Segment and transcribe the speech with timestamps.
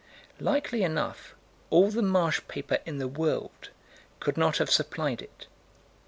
[0.39, 1.35] Likely enough
[1.69, 3.69] all the marsh paper in the world
[4.19, 5.45] could not have supplied it.